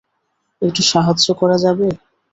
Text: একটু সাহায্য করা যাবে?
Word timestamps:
একটু 0.61 0.81
সাহায্য 0.91 1.27
করা 1.39 1.57
যাবে? 1.57 1.87